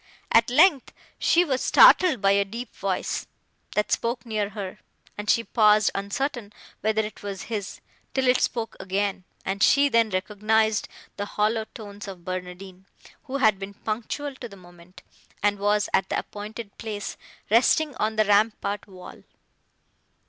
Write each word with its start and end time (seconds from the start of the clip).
At 0.31 0.49
length, 0.49 0.93
she 1.19 1.45
was 1.45 1.61
startled 1.61 2.21
by 2.21 2.31
a 2.31 2.43
deep 2.43 2.75
voice, 2.75 3.27
that 3.75 3.91
spoke 3.91 4.25
near 4.25 4.49
her, 4.49 4.79
and 5.15 5.29
she 5.29 5.43
paused, 5.43 5.91
uncertain 5.93 6.53
whether 6.79 7.03
it 7.03 7.21
was 7.21 7.43
his, 7.43 7.81
till 8.15 8.27
it 8.27 8.41
spoke 8.41 8.75
again, 8.79 9.25
and 9.45 9.61
she 9.61 9.89
then 9.89 10.09
recognised 10.09 10.87
the 11.17 11.25
hollow 11.37 11.65
tones 11.75 12.07
of 12.07 12.25
Barnardine, 12.25 12.87
who 13.25 13.37
had 13.37 13.59
been 13.59 13.75
punctual 13.75 14.33
to 14.37 14.49
the 14.49 14.57
moment, 14.57 15.03
and 15.43 15.59
was 15.59 15.87
at 15.93 16.09
the 16.09 16.17
appointed 16.17 16.75
place, 16.79 17.15
resting 17.51 17.93
on 17.97 18.15
the 18.15 18.25
rampart 18.25 18.87
wall. 18.87 19.21